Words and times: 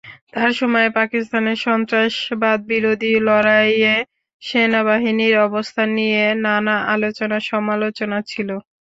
তাঁর 0.33 0.51
সময়ে 0.59 0.89
পাকিস্তানের 0.95 1.57
সন্ত্রাসবাদবিরোধী 1.65 3.11
লড়াইয়ে 3.27 3.93
সেনাবাহিনীর 4.41 5.35
অবস্থান 5.47 5.87
নিয়ে 5.97 6.23
নানা 6.45 6.75
আলোচনা-সমালোচনা 6.93 8.17
ছিল। 8.27 8.49